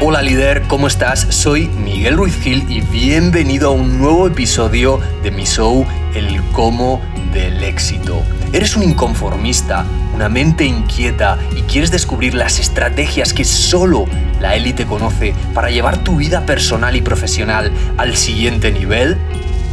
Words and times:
Hola 0.00 0.22
líder, 0.22 0.62
¿cómo 0.68 0.86
estás? 0.86 1.26
Soy 1.30 1.66
Miguel 1.66 2.16
Ruiz 2.16 2.40
Gil 2.40 2.70
y 2.70 2.82
bienvenido 2.82 3.70
a 3.70 3.72
un 3.72 3.98
nuevo 3.98 4.28
episodio 4.28 5.00
de 5.24 5.32
mi 5.32 5.44
show 5.44 5.84
El 6.14 6.40
cómo 6.52 7.02
del 7.32 7.64
éxito. 7.64 8.22
¿Eres 8.52 8.76
un 8.76 8.84
inconformista, 8.84 9.84
una 10.14 10.28
mente 10.28 10.64
inquieta 10.64 11.36
y 11.50 11.62
quieres 11.62 11.90
descubrir 11.90 12.34
las 12.34 12.60
estrategias 12.60 13.32
que 13.32 13.44
solo 13.44 14.04
la 14.40 14.54
élite 14.54 14.86
conoce 14.86 15.34
para 15.52 15.68
llevar 15.68 15.98
tu 15.98 16.14
vida 16.14 16.46
personal 16.46 16.94
y 16.94 17.00
profesional 17.00 17.72
al 17.96 18.16
siguiente 18.16 18.70
nivel? 18.70 19.18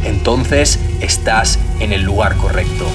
Entonces 0.02 0.80
estás 1.00 1.60
en 1.78 1.92
el 1.92 2.02
lugar 2.02 2.34
correcto. 2.36 2.90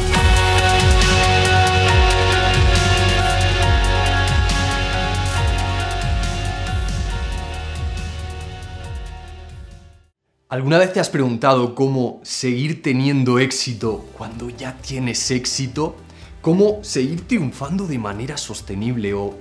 ¿Alguna 10.52 10.80
vez 10.80 10.92
te 10.92 11.00
has 11.00 11.08
preguntado 11.08 11.76
cómo 11.76 12.20
seguir 12.24 12.84
teniendo 12.84 13.40
éxito 13.40 14.06
cuando 14.18 14.50
ya 14.50 14.76
tienes 14.76 15.32
éxito? 15.32 15.96
¿Cómo 16.42 16.80
seguir 16.84 17.26
triunfando 17.26 17.88
de 17.88 17.98
manera 17.98 18.36
sostenible? 18.36 19.14
O 19.14 19.34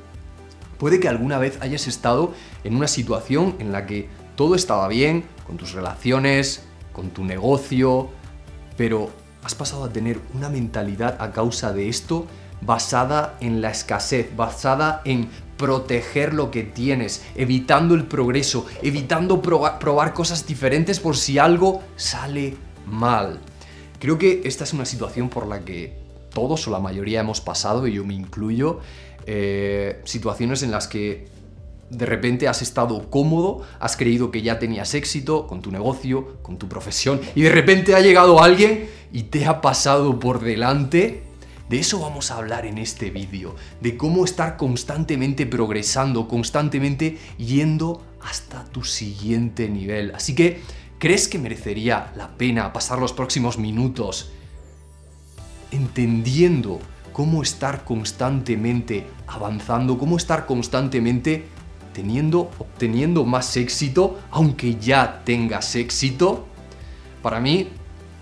puede 0.78 1.00
que 1.00 1.08
alguna 1.08 1.38
vez 1.38 1.58
hayas 1.62 1.88
estado 1.88 2.32
en 2.62 2.76
una 2.76 2.86
situación 2.86 3.56
en 3.58 3.72
la 3.72 3.86
que 3.86 4.08
todo 4.36 4.54
estaba 4.54 4.86
bien, 4.86 5.24
con 5.48 5.56
tus 5.56 5.72
relaciones, 5.72 6.62
con 6.92 7.10
tu 7.10 7.24
negocio, 7.24 8.08
pero 8.76 9.10
has 9.42 9.56
pasado 9.56 9.82
a 9.82 9.92
tener 9.92 10.20
una 10.32 10.48
mentalidad 10.48 11.20
a 11.20 11.32
causa 11.32 11.72
de 11.72 11.88
esto 11.88 12.28
basada 12.60 13.36
en 13.40 13.60
la 13.60 13.72
escasez, 13.72 14.36
basada 14.36 15.02
en 15.04 15.28
proteger 15.60 16.32
lo 16.32 16.50
que 16.50 16.62
tienes, 16.62 17.22
evitando 17.34 17.94
el 17.94 18.06
progreso, 18.06 18.64
evitando 18.80 19.42
probar, 19.42 20.14
cosas 20.14 20.46
diferentes 20.46 21.00
por 21.00 21.18
si 21.18 21.38
algo 21.38 21.82
sale 21.96 22.56
mal. 22.86 23.40
Creo 23.98 24.16
que 24.16 24.40
esta 24.44 24.64
es 24.64 24.72
una 24.72 24.86
situación 24.86 25.28
por 25.28 25.46
la 25.46 25.62
que 25.62 25.98
todos 26.32 26.66
o 26.66 26.70
la 26.70 26.78
mayoría 26.78 27.20
hemos 27.20 27.42
pasado, 27.42 27.86
y 27.86 27.92
yo 27.92 28.06
me 28.06 28.14
incluyo, 28.14 28.80
eh, 29.26 30.00
situaciones 30.04 30.62
en 30.62 30.70
las 30.70 30.88
que 30.88 31.28
de 31.90 32.06
repente 32.06 32.48
has 32.48 32.62
estado 32.62 33.10
cómodo, 33.10 33.60
has 33.80 33.98
creído 33.98 34.30
que 34.30 34.40
ya 34.40 34.58
tenías 34.58 34.94
éxito 34.94 35.46
con 35.46 35.60
tu 35.60 35.70
negocio, 35.70 36.38
con 36.40 36.56
tu 36.56 36.68
profesión, 36.68 37.20
y 37.34 37.42
de 37.42 37.50
repente 37.50 37.94
ha 37.94 38.00
llegado 38.00 38.42
alguien 38.42 38.88
y 39.12 39.24
te 39.24 39.44
ha 39.44 39.60
pasado 39.60 40.18
por 40.18 40.40
delante 40.40 41.29
de 41.70 41.78
eso 41.78 42.00
vamos 42.00 42.32
a 42.32 42.36
hablar 42.36 42.66
en 42.66 42.78
este 42.78 43.10
vídeo, 43.10 43.54
de 43.80 43.96
cómo 43.96 44.24
estar 44.24 44.56
constantemente 44.56 45.46
progresando, 45.46 46.26
constantemente 46.26 47.16
yendo 47.38 48.02
hasta 48.20 48.64
tu 48.64 48.82
siguiente 48.82 49.68
nivel. 49.68 50.12
Así 50.12 50.34
que, 50.34 50.62
¿crees 50.98 51.28
que 51.28 51.38
merecería 51.38 52.12
la 52.16 52.36
pena 52.36 52.72
pasar 52.72 52.98
los 52.98 53.12
próximos 53.12 53.56
minutos 53.56 54.32
entendiendo 55.70 56.80
cómo 57.12 57.40
estar 57.40 57.84
constantemente 57.84 59.06
avanzando, 59.28 59.96
cómo 59.96 60.16
estar 60.16 60.46
constantemente 60.46 61.44
teniendo, 61.92 62.50
obteniendo 62.58 63.24
más 63.24 63.56
éxito, 63.56 64.18
aunque 64.32 64.74
ya 64.74 65.22
tengas 65.24 65.76
éxito? 65.76 66.48
Para 67.22 67.38
mí, 67.38 67.68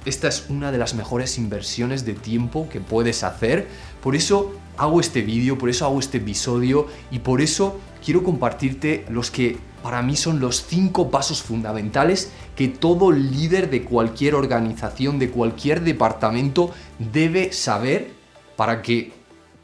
esta 0.05 0.29
es 0.29 0.47
una 0.49 0.73
de 0.73 0.79
las 0.79 0.95
mejores 0.95 1.39
inversiones 1.39 2.05
de 2.05 2.15
tiempo 2.15 2.69
que 2.71 2.81
puedes 2.81 3.25
hacer. 3.25 3.67
Por 4.03 4.17
eso 4.17 4.53
hago 4.77 5.01
este 5.01 5.23
vídeo, 5.23 5.59
por 5.59 5.69
eso 5.69 5.85
hago 5.85 5.99
este 5.99 6.19
episodio 6.19 6.87
y 7.11 7.19
por 7.19 7.41
eso 7.41 7.79
quiero 8.05 8.23
compartirte 8.23 9.05
los 9.11 9.31
que 9.31 9.59
para 9.83 10.03
mí 10.03 10.17
son 10.17 10.41
los 10.41 10.65
cinco 10.67 11.11
pasos 11.11 11.43
fundamentales 11.43 12.33
que 12.57 12.69
todo 12.69 13.13
líder 13.13 13.71
de 13.71 13.85
cualquier 13.85 14.35
organización, 14.35 15.19
de 15.19 15.31
cualquier 15.31 15.83
departamento 15.83 16.73
debe 16.99 17.53
saber 17.53 18.11
para 18.57 18.83
que 18.83 19.13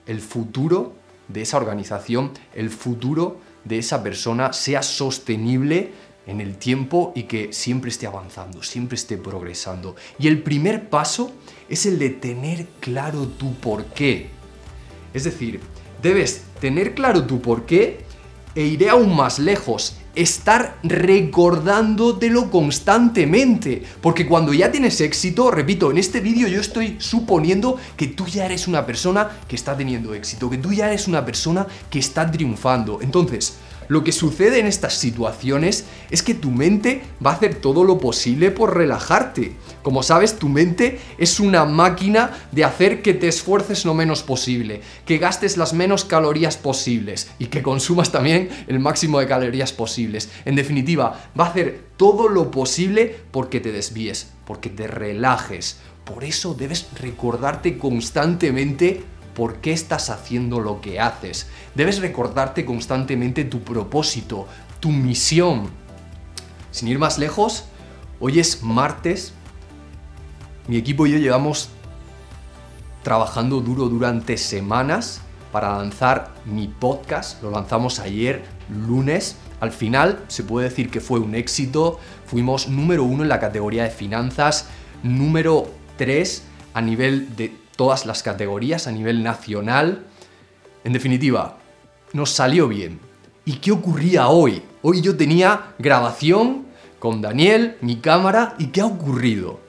el 0.06 0.20
futuro 0.20 0.94
de 1.28 1.42
esa 1.42 1.56
organización, 1.56 2.30
el 2.54 2.70
futuro 2.70 3.38
de 3.64 3.78
esa 3.78 4.02
persona 4.02 4.52
sea 4.52 4.82
sostenible 4.82 5.92
en 6.26 6.40
el 6.40 6.56
tiempo 6.56 7.12
y 7.14 7.24
que 7.24 7.52
siempre 7.52 7.90
esté 7.90 8.06
avanzando, 8.06 8.62
siempre 8.62 8.96
esté 8.96 9.16
progresando. 9.16 9.96
Y 10.18 10.28
el 10.28 10.42
primer 10.42 10.88
paso 10.88 11.32
es 11.68 11.86
el 11.86 11.98
de 11.98 12.10
tener 12.10 12.66
claro 12.80 13.26
tu 13.26 13.54
por 13.54 13.84
qué. 13.86 14.30
Es 15.12 15.24
decir, 15.24 15.60
debes 16.02 16.42
tener 16.60 16.94
claro 16.94 17.26
tu 17.26 17.40
por 17.40 17.66
qué 17.66 18.04
e 18.54 18.64
iré 18.64 18.88
aún 18.88 19.14
más 19.14 19.38
lejos, 19.38 19.96
estar 20.14 20.78
recordándotelo 20.84 22.50
constantemente. 22.50 23.82
Porque 24.00 24.26
cuando 24.26 24.52
ya 24.52 24.70
tienes 24.70 25.00
éxito, 25.00 25.50
repito, 25.50 25.90
en 25.90 25.98
este 25.98 26.20
vídeo 26.20 26.46
yo 26.46 26.60
estoy 26.60 26.96
suponiendo 27.00 27.76
que 27.96 28.06
tú 28.06 28.26
ya 28.26 28.46
eres 28.46 28.68
una 28.68 28.86
persona 28.86 29.28
que 29.48 29.56
está 29.56 29.76
teniendo 29.76 30.14
éxito, 30.14 30.48
que 30.48 30.58
tú 30.58 30.72
ya 30.72 30.88
eres 30.88 31.08
una 31.08 31.24
persona 31.24 31.66
que 31.90 31.98
está 31.98 32.30
triunfando. 32.30 33.00
Entonces, 33.02 33.56
lo 33.88 34.04
que 34.04 34.12
sucede 34.12 34.58
en 34.58 34.66
estas 34.66 34.94
situaciones 34.94 35.84
es 36.10 36.22
que 36.22 36.34
tu 36.34 36.50
mente 36.50 37.02
va 37.24 37.30
a 37.30 37.34
hacer 37.34 37.56
todo 37.56 37.84
lo 37.84 37.98
posible 37.98 38.50
por 38.50 38.76
relajarte. 38.76 39.56
Como 39.82 40.02
sabes, 40.02 40.38
tu 40.38 40.48
mente 40.48 41.00
es 41.18 41.40
una 41.40 41.64
máquina 41.64 42.30
de 42.52 42.64
hacer 42.64 43.02
que 43.02 43.14
te 43.14 43.28
esfuerces 43.28 43.84
lo 43.84 43.94
menos 43.94 44.22
posible, 44.22 44.80
que 45.04 45.18
gastes 45.18 45.56
las 45.56 45.74
menos 45.74 46.04
calorías 46.04 46.56
posibles 46.56 47.30
y 47.38 47.46
que 47.46 47.62
consumas 47.62 48.12
también 48.12 48.48
el 48.66 48.80
máximo 48.80 49.20
de 49.20 49.26
calorías 49.26 49.72
posibles. 49.72 50.30
En 50.44 50.56
definitiva, 50.56 51.30
va 51.38 51.46
a 51.46 51.50
hacer 51.50 51.84
todo 51.96 52.28
lo 52.28 52.50
posible 52.50 53.16
porque 53.30 53.60
te 53.60 53.72
desvíes, 53.72 54.28
porque 54.46 54.70
te 54.70 54.86
relajes. 54.86 55.78
Por 56.04 56.24
eso 56.24 56.54
debes 56.54 56.86
recordarte 57.00 57.78
constantemente 57.78 59.02
por 59.34 59.56
qué 59.56 59.72
estás 59.72 60.10
haciendo 60.10 60.60
lo 60.60 60.80
que 60.80 61.00
haces. 61.00 61.48
Debes 61.74 62.00
recordarte 62.00 62.64
constantemente 62.64 63.44
tu 63.44 63.60
propósito, 63.60 64.46
tu 64.80 64.90
misión. 64.90 65.68
Sin 66.70 66.88
ir 66.88 66.98
más 66.98 67.18
lejos, 67.18 67.64
hoy 68.20 68.40
es 68.40 68.62
martes. 68.62 69.32
Mi 70.68 70.76
equipo 70.76 71.06
y 71.06 71.12
yo 71.12 71.18
llevamos 71.18 71.68
trabajando 73.02 73.60
duro 73.60 73.88
durante 73.88 74.36
semanas 74.36 75.20
para 75.52 75.76
lanzar 75.76 76.34
mi 76.44 76.68
podcast. 76.68 77.42
Lo 77.42 77.50
lanzamos 77.50 78.00
ayer, 78.00 78.44
lunes. 78.68 79.36
Al 79.60 79.72
final 79.72 80.24
se 80.28 80.42
puede 80.42 80.68
decir 80.68 80.90
que 80.90 81.00
fue 81.00 81.20
un 81.20 81.34
éxito. 81.34 82.00
Fuimos 82.26 82.68
número 82.68 83.04
uno 83.04 83.22
en 83.22 83.28
la 83.28 83.40
categoría 83.40 83.84
de 83.84 83.90
finanzas, 83.90 84.66
número 85.02 85.70
tres 85.96 86.44
a 86.72 86.80
nivel 86.80 87.36
de 87.36 87.63
todas 87.76 88.06
las 88.06 88.22
categorías 88.22 88.86
a 88.86 88.92
nivel 88.92 89.22
nacional. 89.22 90.04
En 90.84 90.92
definitiva, 90.92 91.58
nos 92.12 92.30
salió 92.30 92.68
bien. 92.68 93.00
¿Y 93.44 93.54
qué 93.54 93.72
ocurría 93.72 94.28
hoy? 94.28 94.62
Hoy 94.82 95.00
yo 95.00 95.16
tenía 95.16 95.74
grabación 95.78 96.66
con 96.98 97.20
Daniel, 97.20 97.76
mi 97.80 97.96
cámara, 97.96 98.54
¿y 98.58 98.68
qué 98.68 98.80
ha 98.80 98.86
ocurrido? 98.86 99.60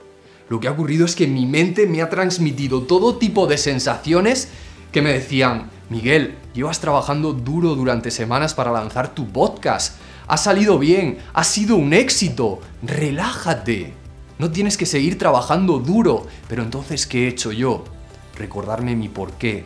Lo 0.48 0.60
que 0.60 0.68
ha 0.68 0.72
ocurrido 0.72 1.06
es 1.06 1.16
que 1.16 1.28
mi 1.28 1.46
mente 1.46 1.88
me 1.88 2.02
ha 2.02 2.10
transmitido 2.10 2.84
todo 2.84 3.18
tipo 3.18 3.48
de 3.48 3.58
sensaciones 3.58 4.50
que 4.92 5.02
me 5.02 5.12
decían, 5.12 5.70
Miguel, 5.90 6.36
llevas 6.54 6.80
trabajando 6.80 7.34
duro 7.34 7.76
durante 7.76 8.12
semanas 8.12 8.54
para 8.54 8.72
lanzar 8.72 9.14
tu 9.14 9.28
podcast, 9.28 9.98
ha 10.28 10.38
salido 10.38 10.80
bien, 10.80 11.18
ha 11.34 11.44
sido 11.44 11.76
un 11.76 11.94
éxito, 11.94 12.62
relájate, 12.82 13.94
no 14.38 14.52
tienes 14.52 14.78
que 14.78 14.86
seguir 14.86 15.18
trabajando 15.18 15.80
duro, 15.80 16.28
pero 16.48 16.64
entonces, 16.64 17.08
¿qué 17.08 17.26
he 17.26 17.28
hecho 17.30 17.52
yo? 17.52 17.84
Recordarme 18.38 18.96
mi 18.96 19.10
por 19.10 19.34
qué, 19.34 19.66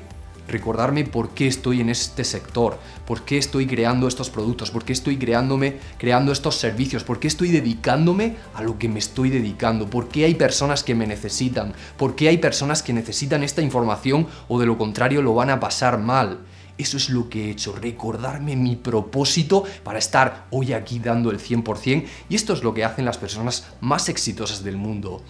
recordarme 0.49 1.05
por 1.05 1.29
qué 1.29 1.47
estoy 1.47 1.81
en 1.81 1.89
este 1.89 2.23
sector, 2.23 2.77
por 3.05 3.23
qué 3.23 3.37
estoy 3.37 3.67
creando 3.67 4.07
estos 4.07 4.29
productos, 4.29 4.71
por 4.71 4.83
qué 4.83 4.93
estoy 4.93 5.17
creándome, 5.17 5.77
creando 5.97 6.31
estos 6.31 6.55
servicios, 6.55 7.03
por 7.03 7.19
qué 7.19 7.27
estoy 7.27 7.49
dedicándome 7.49 8.35
a 8.53 8.63
lo 8.63 8.77
que 8.77 8.89
me 8.89 8.99
estoy 8.99 9.29
dedicando, 9.29 9.89
por 9.89 10.09
qué 10.09 10.25
hay 10.25 10.35
personas 10.35 10.83
que 10.83 10.95
me 10.95 11.07
necesitan, 11.07 11.73
por 11.97 12.15
qué 12.15 12.29
hay 12.29 12.37
personas 12.37 12.83
que 12.83 12.93
necesitan 12.93 13.43
esta 13.43 13.61
información 13.61 14.27
o 14.47 14.59
de 14.59 14.65
lo 14.65 14.77
contrario 14.77 15.21
lo 15.21 15.35
van 15.35 15.49
a 15.49 15.59
pasar 15.59 15.99
mal. 15.99 16.39
Eso 16.77 16.95
es 16.95 17.09
lo 17.09 17.29
que 17.29 17.45
he 17.47 17.51
hecho, 17.51 17.75
recordarme 17.75 18.55
mi 18.55 18.77
propósito 18.77 19.65
para 19.83 19.99
estar 19.99 20.47
hoy 20.49 20.71
aquí 20.71 20.99
dando 20.99 21.29
el 21.29 21.37
100% 21.37 22.05
y 22.29 22.35
esto 22.35 22.53
es 22.53 22.63
lo 22.63 22.73
que 22.73 22.85
hacen 22.85 23.03
las 23.03 23.17
personas 23.17 23.67
más 23.81 24.07
exitosas 24.07 24.63
del 24.63 24.77
mundo. 24.77 25.21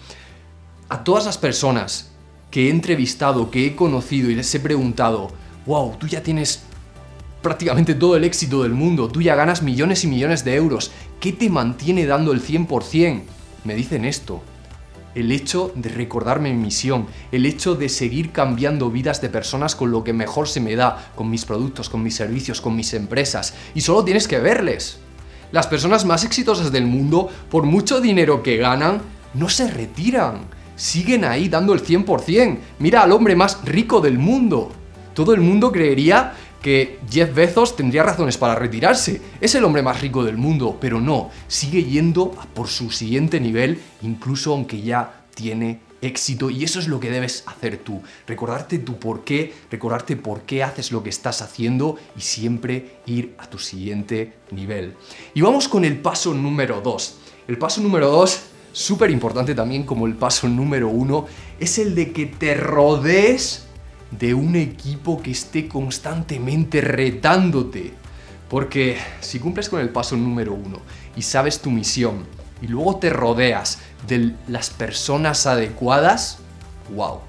A 0.88 1.02
todas 1.02 1.26
las 1.26 1.38
personas 1.38 2.09
que 2.50 2.66
he 2.66 2.70
entrevistado, 2.70 3.50
que 3.50 3.66
he 3.66 3.76
conocido 3.76 4.30
y 4.30 4.34
les 4.34 4.54
he 4.54 4.60
preguntado, 4.60 5.30
wow, 5.66 5.96
tú 5.98 6.06
ya 6.06 6.22
tienes 6.22 6.62
prácticamente 7.42 7.94
todo 7.94 8.16
el 8.16 8.24
éxito 8.24 8.62
del 8.62 8.72
mundo, 8.72 9.08
tú 9.08 9.22
ya 9.22 9.34
ganas 9.34 9.62
millones 9.62 10.04
y 10.04 10.08
millones 10.08 10.44
de 10.44 10.56
euros, 10.56 10.90
¿qué 11.20 11.32
te 11.32 11.48
mantiene 11.48 12.06
dando 12.06 12.32
el 12.32 12.42
100%? 12.42 13.22
Me 13.64 13.74
dicen 13.74 14.04
esto, 14.04 14.42
el 15.14 15.32
hecho 15.32 15.72
de 15.74 15.88
recordarme 15.88 16.52
mi 16.52 16.64
misión, 16.64 17.06
el 17.32 17.46
hecho 17.46 17.74
de 17.74 17.88
seguir 17.88 18.32
cambiando 18.32 18.90
vidas 18.90 19.20
de 19.20 19.28
personas 19.28 19.74
con 19.74 19.90
lo 19.90 20.04
que 20.04 20.12
mejor 20.12 20.48
se 20.48 20.60
me 20.60 20.76
da, 20.76 21.10
con 21.14 21.30
mis 21.30 21.44
productos, 21.44 21.88
con 21.88 22.02
mis 22.02 22.14
servicios, 22.14 22.60
con 22.60 22.76
mis 22.76 22.94
empresas, 22.94 23.54
y 23.74 23.80
solo 23.80 24.04
tienes 24.04 24.28
que 24.28 24.38
verles. 24.38 24.98
Las 25.52 25.66
personas 25.66 26.04
más 26.04 26.24
exitosas 26.24 26.70
del 26.70 26.86
mundo, 26.86 27.28
por 27.50 27.64
mucho 27.64 28.00
dinero 28.00 28.42
que 28.42 28.56
ganan, 28.56 29.02
no 29.34 29.48
se 29.48 29.68
retiran. 29.68 30.42
Siguen 30.80 31.26
ahí 31.26 31.50
dando 31.50 31.74
el 31.74 31.84
100%. 31.84 32.56
Mira 32.78 33.02
al 33.02 33.12
hombre 33.12 33.36
más 33.36 33.62
rico 33.66 34.00
del 34.00 34.16
mundo. 34.16 34.72
Todo 35.12 35.34
el 35.34 35.42
mundo 35.42 35.70
creería 35.70 36.32
que 36.62 36.98
Jeff 37.10 37.34
Bezos 37.34 37.76
tendría 37.76 38.02
razones 38.02 38.38
para 38.38 38.54
retirarse. 38.54 39.20
Es 39.42 39.54
el 39.54 39.64
hombre 39.64 39.82
más 39.82 40.00
rico 40.00 40.24
del 40.24 40.38
mundo, 40.38 40.78
pero 40.80 40.98
no, 40.98 41.28
sigue 41.48 41.84
yendo 41.84 42.30
por 42.54 42.68
su 42.68 42.90
siguiente 42.90 43.40
nivel, 43.40 43.78
incluso 44.00 44.52
aunque 44.54 44.80
ya 44.80 45.26
tiene 45.34 45.80
éxito 46.00 46.48
y 46.48 46.64
eso 46.64 46.78
es 46.78 46.88
lo 46.88 46.98
que 46.98 47.10
debes 47.10 47.44
hacer 47.46 47.76
tú. 47.76 48.00
Recordarte 48.26 48.78
tu 48.78 48.98
por 48.98 49.22
qué, 49.22 49.52
recordarte 49.70 50.16
por 50.16 50.44
qué 50.44 50.62
haces 50.62 50.92
lo 50.92 51.02
que 51.02 51.10
estás 51.10 51.42
haciendo 51.42 51.96
y 52.16 52.22
siempre 52.22 53.00
ir 53.04 53.34
a 53.36 53.50
tu 53.50 53.58
siguiente 53.58 54.32
nivel. 54.50 54.94
Y 55.34 55.42
vamos 55.42 55.68
con 55.68 55.84
el 55.84 56.00
paso 56.00 56.32
número 56.32 56.80
2. 56.80 57.16
El 57.48 57.58
paso 57.58 57.82
número 57.82 58.10
2, 58.10 58.40
súper 58.72 59.10
importante 59.10 59.54
también 59.54 59.84
como 59.84 60.06
el 60.06 60.14
paso 60.14 60.48
número 60.48 60.88
1, 60.88 61.26
es 61.58 61.78
el 61.78 61.94
de 61.94 62.12
que 62.12 62.26
te 62.26 62.54
rodees 62.54 63.66
de 64.10 64.34
un 64.34 64.56
equipo 64.56 65.22
que 65.22 65.30
esté 65.30 65.68
constantemente 65.68 66.80
retándote. 66.80 67.94
Porque 68.48 68.98
si 69.20 69.38
cumples 69.38 69.68
con 69.68 69.80
el 69.80 69.90
paso 69.90 70.16
número 70.16 70.54
1 70.54 70.78
y 71.16 71.22
sabes 71.22 71.60
tu 71.60 71.70
misión, 71.70 72.24
y 72.62 72.66
luego 72.66 72.96
te 72.96 73.10
rodeas 73.10 73.78
de 74.06 74.34
las 74.48 74.70
personas 74.70 75.46
adecuadas, 75.46 76.38
wow, 76.94 77.20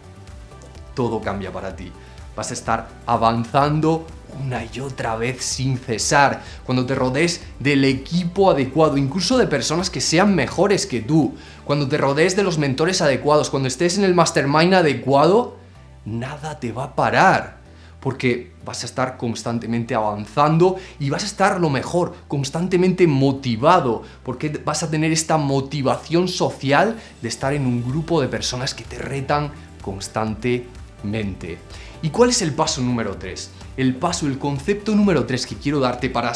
todo 0.93 1.21
cambia 1.21 1.51
para 1.51 1.75
ti. 1.75 1.91
Vas 2.35 2.51
a 2.51 2.53
estar 2.53 2.89
avanzando 3.05 4.05
una 4.39 4.63
y 4.65 4.79
otra 4.79 5.15
vez 5.15 5.43
sin 5.43 5.77
cesar. 5.77 6.43
Cuando 6.65 6.85
te 6.85 6.95
rodees 6.95 7.41
del 7.59 7.85
equipo 7.85 8.51
adecuado, 8.51 8.97
incluso 8.97 9.37
de 9.37 9.47
personas 9.47 9.89
que 9.89 10.01
sean 10.01 10.35
mejores 10.35 10.85
que 10.85 11.01
tú. 11.01 11.35
Cuando 11.65 11.87
te 11.87 11.97
rodees 11.97 12.35
de 12.35 12.43
los 12.43 12.57
mentores 12.57 13.01
adecuados, 13.01 13.49
cuando 13.49 13.67
estés 13.67 13.97
en 13.97 14.03
el 14.03 14.15
mastermind 14.15 14.73
adecuado, 14.73 15.57
nada 16.05 16.59
te 16.59 16.71
va 16.71 16.85
a 16.85 16.95
parar 16.95 17.61
porque 18.01 18.51
vas 18.65 18.83
a 18.83 18.87
estar 18.87 19.15
constantemente 19.15 19.95
avanzando 19.95 20.75
y 20.99 21.09
vas 21.09 21.23
a 21.23 21.27
estar 21.27 21.61
lo 21.61 21.69
mejor, 21.69 22.15
constantemente 22.27 23.07
motivado, 23.07 24.01
porque 24.23 24.49
vas 24.49 24.83
a 24.83 24.89
tener 24.89 25.11
esta 25.11 25.37
motivación 25.37 26.27
social 26.27 26.97
de 27.21 27.29
estar 27.29 27.53
en 27.53 27.65
un 27.65 27.83
grupo 27.87 28.19
de 28.19 28.27
personas 28.27 28.73
que 28.73 28.83
te 28.83 28.97
retan 28.97 29.51
constantemente. 29.81 31.59
¿Y 32.01 32.09
cuál 32.09 32.31
es 32.31 32.41
el 32.41 32.53
paso 32.53 32.81
número 32.81 33.15
3? 33.17 33.51
El 33.77 33.95
paso, 33.95 34.27
el 34.27 34.37
concepto 34.37 34.95
número 34.95 35.25
3 35.25 35.45
que 35.45 35.55
quiero 35.55 35.79
darte 35.79 36.09
para 36.09 36.33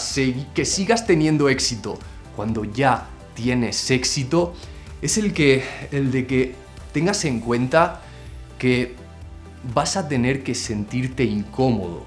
que 0.53 0.65
sigas 0.65 1.05
teniendo 1.05 1.49
éxito 1.49 1.99
cuando 2.35 2.63
ya 2.63 3.07
tienes 3.33 3.91
éxito 3.91 4.53
es 5.01 5.17
el 5.17 5.33
que 5.33 5.63
el 5.91 6.11
de 6.11 6.25
que 6.25 6.55
tengas 6.93 7.25
en 7.25 7.41
cuenta 7.41 8.01
que 8.57 8.95
vas 9.73 9.97
a 9.97 10.07
tener 10.07 10.43
que 10.43 10.55
sentirte 10.55 11.23
incómodo. 11.23 12.05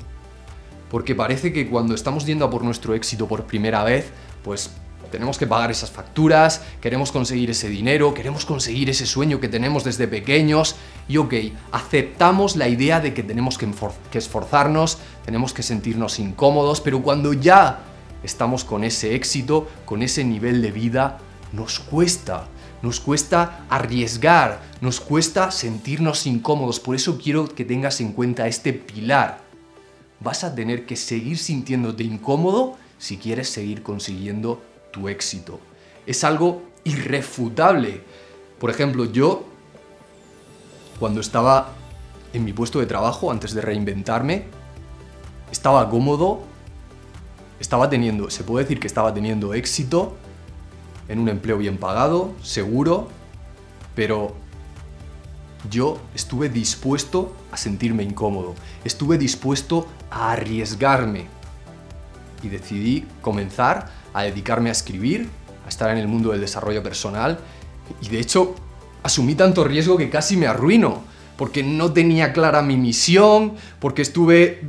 Porque 0.90 1.14
parece 1.14 1.52
que 1.52 1.68
cuando 1.68 1.94
estamos 1.94 2.24
yendo 2.24 2.46
a 2.46 2.50
por 2.50 2.64
nuestro 2.64 2.94
éxito 2.94 3.28
por 3.28 3.44
primera 3.44 3.84
vez, 3.84 4.10
pues 4.42 4.70
tenemos 5.10 5.38
que 5.38 5.46
pagar 5.46 5.70
esas 5.70 5.90
facturas, 5.90 6.62
queremos 6.80 7.12
conseguir 7.12 7.50
ese 7.50 7.68
dinero, 7.68 8.14
queremos 8.14 8.44
conseguir 8.44 8.90
ese 8.90 9.06
sueño 9.06 9.40
que 9.40 9.48
tenemos 9.48 9.84
desde 9.84 10.08
pequeños 10.08 10.76
y 11.08 11.16
ok, 11.16 11.34
aceptamos 11.72 12.56
la 12.56 12.68
idea 12.68 13.00
de 13.00 13.14
que 13.14 13.22
tenemos 13.22 13.58
que, 13.58 13.68
que, 14.10 14.18
esforzarnos, 14.18 14.98
tenemos 15.24 15.52
que 15.52 15.62
sentirnos 15.62 16.18
incómodos, 16.18 16.80
pero 16.80 17.02
cuando 17.02 17.32
ya 17.32 17.80
estamos 18.22 18.64
con 18.64 18.84
ese 18.84 19.14
éxito, 19.14 19.68
con 19.84 20.02
ese 20.02 20.24
nivel 20.24 20.62
de 20.62 20.70
vida, 20.70 21.18
nos 21.52 21.80
cuesta, 21.80 22.46
nos 22.82 23.00
cuesta 23.00 23.64
arriesgar, 23.68 24.60
nos 24.80 25.00
cuesta 25.00 25.50
sentirnos 25.50 26.26
incómodos. 26.26 26.80
Por 26.80 26.94
eso 26.94 27.18
quiero 27.18 27.48
que 27.48 27.64
tengas 27.64 28.00
en 28.00 28.12
cuenta 28.12 28.46
este 28.46 28.72
pilar. 28.72 29.40
Vas 30.20 30.44
a 30.44 30.54
tener 30.54 30.84
que 30.84 30.96
seguir 30.96 31.38
sintiéndote 31.38 32.04
incómodo 32.04 32.76
si 32.98 33.16
quieres 33.16 33.48
seguir 33.48 33.82
consiguiendo 33.82 34.62
tu 34.90 35.08
éxito. 35.08 35.60
Es 36.06 36.24
algo 36.24 36.62
irrefutable. 36.84 38.02
Por 38.58 38.70
ejemplo, 38.70 39.04
yo, 39.04 39.44
cuando 40.98 41.20
estaba 41.20 41.74
en 42.32 42.44
mi 42.44 42.52
puesto 42.52 42.80
de 42.80 42.86
trabajo, 42.86 43.30
antes 43.30 43.54
de 43.54 43.60
reinventarme, 43.60 44.44
estaba 45.50 45.88
cómodo, 45.88 46.40
estaba 47.60 47.88
teniendo, 47.88 48.30
se 48.30 48.44
puede 48.44 48.64
decir 48.64 48.80
que 48.80 48.86
estaba 48.86 49.12
teniendo 49.14 49.54
éxito, 49.54 50.16
en 51.08 51.18
un 51.18 51.28
empleo 51.28 51.56
bien 51.58 51.78
pagado, 51.78 52.32
seguro, 52.42 53.08
pero 53.94 54.34
yo 55.70 55.98
estuve 56.14 56.48
dispuesto 56.48 57.34
a 57.50 57.56
sentirme 57.56 58.02
incómodo, 58.02 58.54
estuve 58.84 59.18
dispuesto 59.18 59.86
a 60.10 60.32
arriesgarme 60.32 61.26
y 62.42 62.48
decidí 62.48 63.06
comenzar 63.22 63.90
a 64.18 64.24
dedicarme 64.24 64.68
a 64.68 64.72
escribir, 64.72 65.28
a 65.64 65.68
estar 65.68 65.90
en 65.90 65.98
el 65.98 66.08
mundo 66.08 66.30
del 66.30 66.40
desarrollo 66.40 66.82
personal. 66.82 67.38
Y 68.02 68.08
de 68.08 68.20
hecho 68.20 68.54
asumí 69.02 69.34
tanto 69.34 69.64
riesgo 69.64 69.96
que 69.96 70.10
casi 70.10 70.36
me 70.36 70.46
arruino, 70.46 71.02
porque 71.36 71.62
no 71.62 71.92
tenía 71.92 72.32
clara 72.32 72.62
mi 72.62 72.76
misión, 72.76 73.54
porque 73.78 74.02
estuve 74.02 74.60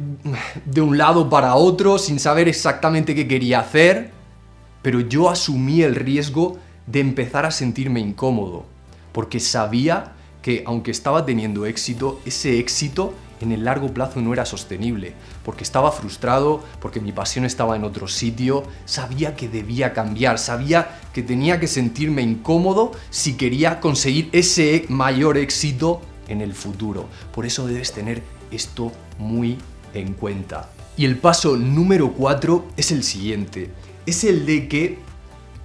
de 0.66 0.82
un 0.82 0.98
lado 0.98 1.30
para 1.30 1.56
otro 1.56 1.98
sin 1.98 2.20
saber 2.20 2.48
exactamente 2.48 3.16
qué 3.16 3.28
quería 3.28 3.60
hacer. 3.60 4.12
Pero 4.82 5.00
yo 5.00 5.30
asumí 5.30 5.82
el 5.82 5.96
riesgo 5.96 6.58
de 6.86 7.00
empezar 7.00 7.46
a 7.46 7.52
sentirme 7.52 8.00
incómodo, 8.00 8.66
porque 9.12 9.40
sabía 9.40 10.14
que 10.42 10.64
aunque 10.66 10.92
estaba 10.92 11.26
teniendo 11.26 11.66
éxito, 11.66 12.22
ese 12.26 12.60
éxito 12.60 13.14
en 13.42 13.52
el 13.52 13.64
largo 13.64 13.94
plazo 13.94 14.22
no 14.22 14.34
era 14.34 14.46
sostenible, 14.46 15.14
porque 15.44 15.64
estaba 15.64 15.92
frustrado, 15.92 16.64
porque 16.82 17.00
mi 17.00 17.12
pasión 17.12 17.46
estaba 17.46 17.76
en 17.76 17.84
otro 17.84 18.08
sitio, 18.08 18.64
sabía 18.86 19.36
que 19.36 19.48
debía 19.48 19.94
cambiar, 19.94 20.40
sabía 20.40 21.00
que 21.14 21.24
tenía 21.24 21.60
que 21.60 21.68
sentirme 21.68 22.22
incómodo 22.22 22.92
si 23.10 23.34
quería 23.34 23.80
conseguir 23.80 24.30
ese 24.32 24.86
mayor 24.90 25.38
éxito 25.38 26.02
en 26.28 26.42
el 26.42 26.54
futuro. 26.54 27.08
Por 27.34 27.46
eso 27.46 27.68
debes 27.68 27.94
tener 27.94 28.22
esto 28.52 28.92
muy 29.18 29.58
en 29.94 30.14
cuenta. 30.14 30.70
Y 30.98 31.06
el 31.06 31.18
paso 31.18 31.56
número 31.56 32.12
4 32.14 32.66
es 32.76 32.92
el 32.92 33.04
siguiente 33.04 33.72
es 34.10 34.24
el 34.24 34.46
de 34.46 34.68
que 34.68 34.98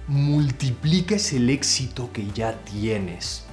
multipliques 0.07 1.33
el 1.33 1.49
éxito 1.49 2.11
que 2.13 2.27
ya 2.35 2.53
tienes. 2.63 3.43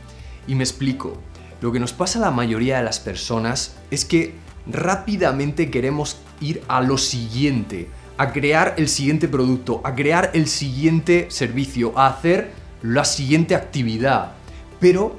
Y 0.46 0.54
me 0.54 0.64
explico. 0.64 1.18
Lo 1.62 1.70
que 1.70 1.78
nos 1.78 1.92
pasa 1.92 2.18
a 2.18 2.22
la 2.22 2.32
mayoría 2.32 2.78
de 2.78 2.82
las 2.82 2.98
personas 2.98 3.76
es 3.92 4.04
que 4.04 4.34
rápidamente 4.66 5.70
queremos 5.70 6.16
ir 6.40 6.60
a 6.66 6.80
lo 6.80 6.98
siguiente, 6.98 7.88
a 8.18 8.32
crear 8.32 8.74
el 8.78 8.88
siguiente 8.88 9.28
producto, 9.28 9.80
a 9.84 9.94
crear 9.94 10.32
el 10.34 10.48
siguiente 10.48 11.28
servicio, 11.30 11.96
a 11.96 12.08
hacer 12.08 12.50
la 12.82 13.04
siguiente 13.04 13.54
actividad. 13.54 14.32
Pero 14.80 15.16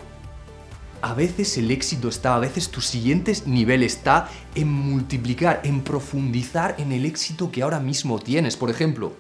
a 1.02 1.14
veces 1.14 1.58
el 1.58 1.72
éxito 1.72 2.10
está, 2.10 2.36
a 2.36 2.40
veces 2.40 2.70
tu 2.70 2.82
siguiente 2.82 3.34
nivel 3.46 3.82
está 3.82 4.30
en 4.54 4.70
multiplicar, 4.70 5.62
en 5.64 5.80
profundizar 5.82 6.76
en 6.78 6.92
el 6.92 7.06
éxito 7.06 7.54
que 7.54 7.64
ahora 7.64 7.80
mismo 7.80 8.20
tienes. 8.20 8.58
Por 8.58 8.70
ejemplo, 8.70 9.14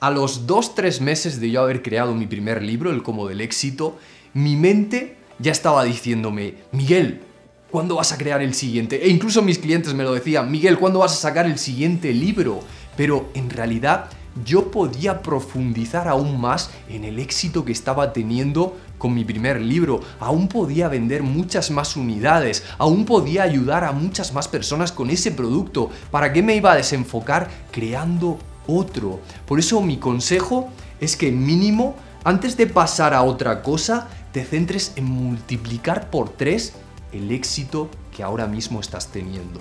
a 0.00 0.10
los 0.10 0.48
2-3 0.48 1.00
meses 1.00 1.38
de 1.38 1.52
yo 1.52 1.62
haber 1.62 1.80
creado 1.80 2.12
mi 2.12 2.26
primer 2.26 2.60
libro, 2.60 2.90
El 2.90 3.04
Cómo 3.04 3.28
del 3.28 3.40
Éxito, 3.40 4.00
mi 4.34 4.56
mente 4.56 5.19
ya 5.40 5.52
estaba 5.52 5.84
diciéndome, 5.84 6.54
Miguel, 6.72 7.22
¿cuándo 7.70 7.96
vas 7.96 8.12
a 8.12 8.18
crear 8.18 8.42
el 8.42 8.54
siguiente? 8.54 9.04
E 9.04 9.08
incluso 9.08 9.42
mis 9.42 9.58
clientes 9.58 9.94
me 9.94 10.04
lo 10.04 10.12
decían, 10.12 10.50
Miguel, 10.50 10.78
¿cuándo 10.78 11.00
vas 11.00 11.12
a 11.12 11.16
sacar 11.16 11.46
el 11.46 11.58
siguiente 11.58 12.12
libro? 12.12 12.60
Pero 12.96 13.30
en 13.34 13.50
realidad 13.50 14.10
yo 14.44 14.70
podía 14.70 15.22
profundizar 15.22 16.06
aún 16.06 16.40
más 16.40 16.70
en 16.88 17.04
el 17.04 17.18
éxito 17.18 17.64
que 17.64 17.72
estaba 17.72 18.12
teniendo 18.12 18.76
con 18.98 19.14
mi 19.14 19.24
primer 19.24 19.60
libro, 19.60 20.00
aún 20.20 20.46
podía 20.46 20.88
vender 20.88 21.22
muchas 21.22 21.70
más 21.70 21.96
unidades, 21.96 22.64
aún 22.78 23.06
podía 23.06 23.42
ayudar 23.42 23.84
a 23.84 23.92
muchas 23.92 24.34
más 24.34 24.46
personas 24.46 24.92
con 24.92 25.10
ese 25.10 25.32
producto. 25.32 25.90
¿Para 26.10 26.32
qué 26.32 26.42
me 26.42 26.54
iba 26.54 26.72
a 26.72 26.76
desenfocar 26.76 27.48
creando 27.72 28.38
otro. 28.66 29.20
Por 29.46 29.58
eso 29.58 29.80
mi 29.80 29.96
consejo 29.98 30.68
es 31.00 31.16
que 31.16 31.32
mínimo, 31.32 31.96
antes 32.24 32.56
de 32.56 32.66
pasar 32.66 33.14
a 33.14 33.22
otra 33.22 33.62
cosa, 33.62 34.08
te 34.32 34.44
centres 34.44 34.92
en 34.96 35.04
multiplicar 35.04 36.10
por 36.10 36.28
tres 36.30 36.74
el 37.12 37.30
éxito 37.32 37.90
que 38.14 38.22
ahora 38.22 38.46
mismo 38.46 38.80
estás 38.80 39.08
teniendo. 39.08 39.60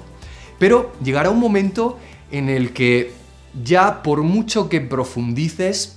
Pero 0.60 0.94
llegará 1.04 1.30
un 1.30 1.40
momento 1.40 1.98
en 2.32 2.50
el 2.50 2.74
que 2.74 3.14
ya 3.64 4.04
por 4.04 4.22
mucho 4.22 4.70
que 4.70 4.82
profundices, 4.82 5.96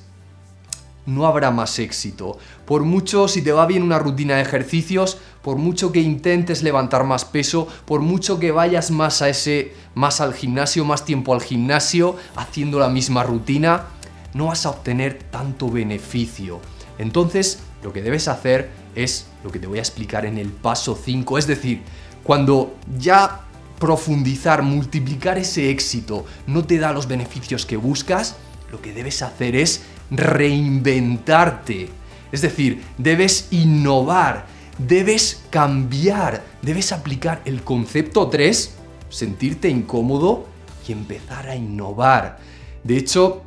no 1.05 1.27
habrá 1.27 1.51
más 1.51 1.79
éxito. 1.79 2.39
Por 2.65 2.85
mucho, 2.85 3.27
si 3.27 3.43
te 3.43 3.53
va 3.53 3.67
bien 3.67 3.83
una 3.83 3.99
rutina 3.99 4.37
de 4.37 4.43
ejercicios, 4.43 5.19
por 5.43 5.57
mucho 5.57 5.91
que 5.91 6.01
intentes 6.01 6.63
levantar 6.63 7.05
más 7.05 7.25
peso, 7.25 7.67
por 7.85 8.01
mucho 8.01 8.39
que 8.39 8.53
vayas 8.53 8.91
más 8.91 9.21
a 9.21 9.29
ese, 9.29 9.75
más 9.95 10.21
al 10.21 10.33
gimnasio, 10.33 10.85
más 10.85 11.05
tiempo 11.05 11.35
al 11.35 11.43
gimnasio, 11.43 12.17
haciendo 12.37 12.79
la 12.79 12.89
misma 12.89 13.25
rutina, 13.25 13.87
no 14.35 14.47
vas 14.47 14.67
a 14.67 14.71
obtener 14.71 15.23
tanto 15.31 15.71
beneficio. 15.71 16.61
Entonces, 16.99 17.61
lo 17.83 17.93
que 17.93 18.03
debes 18.03 18.29
hacer 18.29 18.71
es 18.95 19.27
lo 19.45 19.51
que 19.51 19.59
te 19.59 19.67
voy 19.67 19.79
a 19.79 19.83
explicar 19.83 20.25
en 20.27 20.39
el 20.39 20.49
paso 20.49 20.99
5, 21.03 21.39
es 21.39 21.47
decir, 21.47 21.83
cuando 22.23 22.77
ya 22.99 23.41
profundizar, 23.79 24.63
multiplicar 24.63 25.39
ese 25.39 25.71
éxito 25.71 26.25
no 26.47 26.65
te 26.65 26.79
da 26.79 26.93
los 26.93 27.09
beneficios 27.09 27.67
que 27.67 27.77
buscas, 27.77 28.37
lo 28.71 28.81
que 28.81 28.93
debes 28.93 29.23
hacer 29.23 29.57
es 29.57 29.83
reinventarte. 30.11 31.91
Es 32.31 32.43
decir, 32.43 32.83
debes 32.97 33.49
innovar, 33.51 34.47
debes 34.79 35.43
cambiar, 35.51 36.45
debes 36.63 36.93
aplicar 36.93 37.43
el 37.45 37.63
concepto 37.63 38.29
3, 38.29 38.75
sentirte 39.11 39.69
incómodo 39.69 40.47
y 40.87 40.93
empezar 40.93 41.49
a 41.49 41.57
innovar. 41.57 42.39
De 42.85 42.97
hecho, 42.97 43.43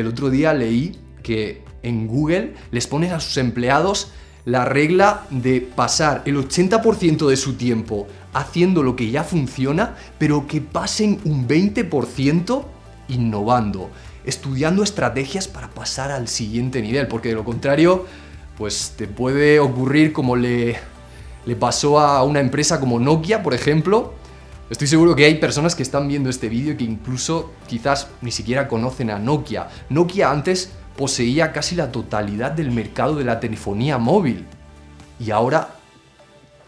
el 0.00 0.06
otro 0.06 0.30
día 0.30 0.52
leí 0.52 0.98
que 1.22 1.62
en 1.82 2.06
Google 2.06 2.54
les 2.70 2.86
pones 2.86 3.12
a 3.12 3.20
sus 3.20 3.36
empleados 3.36 4.12
la 4.44 4.64
regla 4.64 5.26
de 5.30 5.60
pasar 5.60 6.22
el 6.26 6.36
80% 6.36 7.28
de 7.28 7.36
su 7.36 7.54
tiempo 7.54 8.06
haciendo 8.34 8.82
lo 8.82 8.96
que 8.96 9.10
ya 9.10 9.24
funciona, 9.24 9.94
pero 10.18 10.46
que 10.46 10.60
pasen 10.60 11.20
un 11.24 11.48
20% 11.48 12.64
innovando, 13.08 13.90
estudiando 14.24 14.82
estrategias 14.82 15.48
para 15.48 15.70
pasar 15.70 16.10
al 16.10 16.28
siguiente 16.28 16.82
nivel, 16.82 17.06
porque 17.08 17.30
de 17.30 17.36
lo 17.36 17.44
contrario, 17.44 18.06
pues 18.58 18.94
te 18.96 19.06
puede 19.06 19.60
ocurrir 19.60 20.12
como 20.12 20.36
le, 20.36 20.76
le 21.46 21.56
pasó 21.56 21.98
a 22.00 22.22
una 22.24 22.40
empresa 22.40 22.80
como 22.80 22.98
Nokia, 22.98 23.42
por 23.42 23.54
ejemplo. 23.54 24.14
Estoy 24.70 24.86
seguro 24.86 25.14
que 25.14 25.26
hay 25.26 25.34
personas 25.34 25.74
que 25.74 25.82
están 25.82 26.08
viendo 26.08 26.30
este 26.30 26.48
vídeo 26.48 26.74
que 26.76 26.84
incluso 26.84 27.52
quizás 27.66 28.08
ni 28.22 28.30
siquiera 28.30 28.66
conocen 28.66 29.10
a 29.10 29.18
Nokia. 29.18 29.68
Nokia 29.90 30.30
antes 30.30 30.72
poseía 30.96 31.52
casi 31.52 31.76
la 31.76 31.92
totalidad 31.92 32.52
del 32.52 32.70
mercado 32.70 33.16
de 33.16 33.24
la 33.24 33.40
telefonía 33.40 33.98
móvil 33.98 34.46
y 35.20 35.30
ahora 35.30 35.76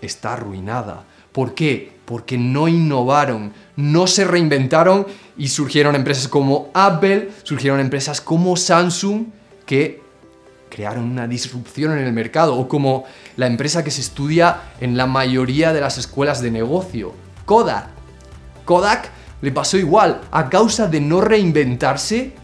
está 0.03 0.35
arruinada. 0.35 1.05
¿Por 1.33 1.55
qué? 1.55 1.97
Porque 2.05 2.37
no 2.37 2.69
innovaron, 2.69 3.55
no 3.77 4.07
se 4.07 4.25
reinventaron 4.25 5.07
y 5.39 5.49
surgieron 5.49 5.95
empresas 5.95 6.29
como 6.29 6.71
Apple, 6.75 7.31
surgieron 7.45 7.81
empresas 7.81 8.21
como 8.21 8.57
Samsung 8.57 9.29
que 9.65 10.03
crearon 10.69 11.05
una 11.05 11.27
disrupción 11.27 11.93
en 11.93 12.05
el 12.05 12.13
mercado 12.13 12.57
o 12.57 12.69
como 12.69 13.05
la 13.37 13.47
empresa 13.47 13.83
que 13.83 13.91
se 13.91 14.03
estudia 14.03 14.61
en 14.81 14.99
la 14.99 15.07
mayoría 15.07 15.73
de 15.73 15.81
las 15.81 15.97
escuelas 15.97 16.43
de 16.43 16.51
negocio, 16.51 17.15
Kodak. 17.47 17.89
Kodak 18.67 19.11
le 19.41 19.53
pasó 19.53 19.79
igual, 19.79 20.21
a 20.31 20.51
causa 20.51 20.89
de 20.89 21.01
no 21.01 21.23
reinventarse, 21.23 22.35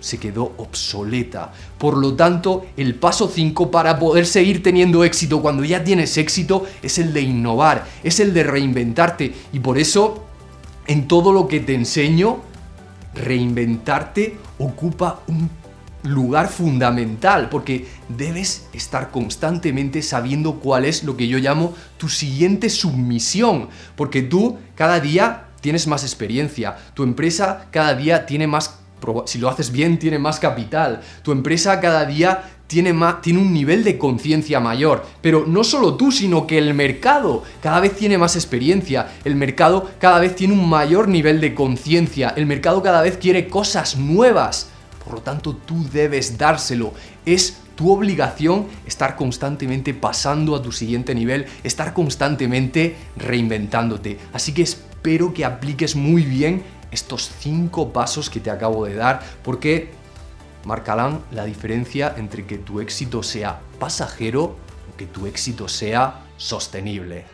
se 0.00 0.18
quedó 0.18 0.52
obsoleta. 0.58 1.52
Por 1.78 1.96
lo 1.96 2.14
tanto, 2.14 2.66
el 2.76 2.94
paso 2.94 3.28
5 3.28 3.70
para 3.70 3.98
poder 3.98 4.26
seguir 4.26 4.62
teniendo 4.62 5.02
éxito 5.02 5.42
cuando 5.42 5.64
ya 5.64 5.82
tienes 5.82 6.16
éxito 6.16 6.64
es 6.82 6.98
el 6.98 7.12
de 7.12 7.22
innovar, 7.22 7.86
es 8.02 8.20
el 8.20 8.32
de 8.32 8.44
reinventarte. 8.44 9.34
Y 9.52 9.60
por 9.60 9.78
eso, 9.78 10.24
en 10.86 11.08
todo 11.08 11.32
lo 11.32 11.48
que 11.48 11.60
te 11.60 11.74
enseño, 11.74 12.38
reinventarte 13.14 14.36
ocupa 14.58 15.20
un 15.26 15.48
lugar 16.04 16.48
fundamental 16.48 17.48
porque 17.48 17.86
debes 18.08 18.66
estar 18.72 19.10
constantemente 19.10 20.02
sabiendo 20.02 20.60
cuál 20.60 20.84
es 20.84 21.02
lo 21.02 21.16
que 21.16 21.26
yo 21.26 21.38
llamo 21.38 21.74
tu 21.98 22.08
siguiente 22.08 22.70
submisión, 22.70 23.68
porque 23.96 24.22
tú 24.22 24.58
cada 24.74 25.00
día 25.00 25.46
tienes 25.60 25.86
más 25.86 26.04
experiencia, 26.04 26.76
tu 26.94 27.02
empresa 27.02 27.66
cada 27.70 27.94
día 27.94 28.26
tiene 28.26 28.46
más 28.46 28.78
si 29.26 29.38
lo 29.38 29.48
haces 29.50 29.70
bien, 29.70 29.98
tiene 29.98 30.18
más 30.18 30.40
capital. 30.40 31.02
Tu 31.22 31.32
empresa 31.32 31.80
cada 31.80 32.06
día 32.06 32.42
tiene, 32.66 32.94
tiene 33.20 33.38
un 33.38 33.52
nivel 33.52 33.84
de 33.84 33.98
conciencia 33.98 34.60
mayor. 34.60 35.04
Pero 35.20 35.44
no 35.46 35.62
solo 35.64 35.94
tú, 35.96 36.10
sino 36.10 36.46
que 36.46 36.58
el 36.58 36.72
mercado 36.74 37.42
cada 37.62 37.80
vez 37.80 37.96
tiene 37.96 38.18
más 38.18 38.34
experiencia. 38.34 39.08
El 39.24 39.36
mercado 39.36 39.90
cada 39.98 40.20
vez 40.20 40.34
tiene 40.34 40.54
un 40.54 40.68
mayor 40.68 41.08
nivel 41.08 41.40
de 41.40 41.54
conciencia. 41.54 42.32
El 42.36 42.46
mercado 42.46 42.82
cada 42.82 43.02
vez 43.02 43.18
quiere 43.18 43.48
cosas 43.48 43.96
nuevas. 43.96 44.70
Por 45.04 45.14
lo 45.14 45.20
tanto, 45.20 45.54
tú 45.54 45.88
debes 45.92 46.38
dárselo. 46.38 46.92
Es 47.26 47.58
tu 47.76 47.92
obligación 47.92 48.66
estar 48.86 49.16
constantemente 49.16 49.94
pasando 49.94 50.54
a 50.54 50.62
tu 50.62 50.72
siguiente 50.72 51.14
nivel, 51.14 51.46
estar 51.62 51.92
constantemente 51.92 52.96
reinventándote. 53.16 54.18
Así 54.32 54.52
que 54.54 54.62
espero 54.62 55.34
que 55.34 55.44
apliques 55.44 55.96
muy 55.96 56.22
bien 56.22 56.62
estos 56.90 57.30
cinco 57.40 57.92
pasos 57.92 58.30
que 58.30 58.40
te 58.40 58.50
acabo 58.50 58.84
de 58.86 58.94
dar, 58.94 59.20
porque 59.42 59.90
marcarán 60.64 61.20
la 61.32 61.44
diferencia 61.44 62.14
entre 62.16 62.46
que 62.46 62.58
tu 62.58 62.80
éxito 62.80 63.22
sea 63.22 63.60
pasajero 63.78 64.44
o 64.44 64.96
que 64.96 65.06
tu 65.06 65.26
éxito 65.26 65.68
sea 65.68 66.22
sostenible. 66.36 67.24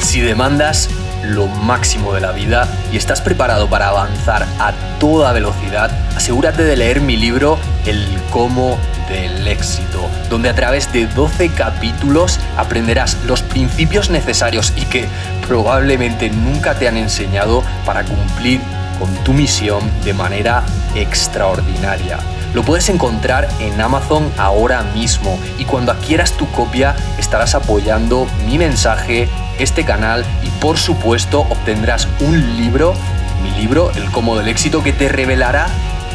Si 0.00 0.20
demandas 0.20 0.88
lo 1.24 1.46
máximo 1.46 2.12
de 2.12 2.20
la 2.20 2.32
vida 2.32 2.68
y 2.92 2.96
estás 2.96 3.20
preparado 3.20 3.68
para 3.68 3.88
avanzar 3.88 4.46
a 4.58 4.72
toda 4.98 5.32
velocidad, 5.32 5.90
asegúrate 6.16 6.64
de 6.64 6.76
leer 6.76 7.00
mi 7.00 7.16
libro 7.16 7.58
El 7.86 8.06
cómo 8.30 8.78
del 9.08 9.46
éxito, 9.46 10.08
donde 10.30 10.48
a 10.48 10.54
través 10.54 10.92
de 10.92 11.06
12 11.06 11.50
capítulos 11.50 12.40
aprenderás 12.56 13.18
los 13.26 13.42
principios 13.42 14.10
necesarios 14.10 14.72
y 14.76 14.84
que 14.86 15.06
probablemente 15.46 16.30
nunca 16.30 16.74
te 16.74 16.88
han 16.88 16.96
enseñado 16.96 17.62
para 17.84 18.04
cumplir 18.04 18.60
con 18.98 19.12
tu 19.24 19.32
misión 19.32 19.90
de 20.04 20.14
manera 20.14 20.62
extraordinaria. 20.94 22.18
Lo 22.54 22.62
puedes 22.62 22.88
encontrar 22.88 23.48
en 23.58 23.80
Amazon 23.80 24.32
ahora 24.38 24.82
mismo. 24.94 25.38
Y 25.58 25.64
cuando 25.64 25.90
adquieras 25.90 26.32
tu 26.32 26.48
copia 26.52 26.94
estarás 27.18 27.56
apoyando 27.56 28.28
mi 28.46 28.58
mensaje, 28.58 29.28
este 29.58 29.84
canal 29.84 30.24
y 30.42 30.48
por 30.60 30.78
supuesto 30.78 31.40
obtendrás 31.40 32.06
un 32.20 32.56
libro, 32.56 32.94
mi 33.42 33.50
libro, 33.60 33.90
El 33.96 34.08
Cómo 34.12 34.36
del 34.36 34.46
Éxito, 34.46 34.84
que 34.84 34.92
te 34.92 35.08
revelará 35.08 35.66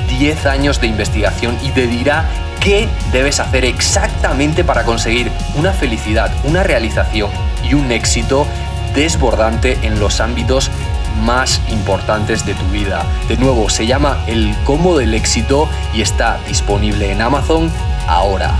10 0.07 0.45
años 0.45 0.79
de 0.79 0.87
investigación 0.87 1.57
y 1.61 1.71
te 1.71 1.87
dirá 1.87 2.25
qué 2.61 2.87
debes 3.11 3.41
hacer 3.41 3.65
exactamente 3.65 4.63
para 4.63 4.85
conseguir 4.85 5.31
una 5.55 5.73
felicidad, 5.73 6.31
una 6.45 6.63
realización 6.63 7.31
y 7.69 7.73
un 7.73 7.91
éxito 7.91 8.47
desbordante 8.95 9.77
en 9.81 9.99
los 9.99 10.21
ámbitos 10.21 10.71
más 11.19 11.61
importantes 11.69 12.45
de 12.45 12.53
tu 12.53 12.65
vida. 12.67 13.05
De 13.27 13.37
nuevo, 13.37 13.69
se 13.69 13.85
llama 13.85 14.23
El 14.27 14.55
Cómo 14.63 14.97
del 14.97 15.13
Éxito 15.13 15.67
y 15.93 16.01
está 16.01 16.39
disponible 16.47 17.11
en 17.11 17.21
Amazon 17.21 17.71
ahora. 18.07 18.53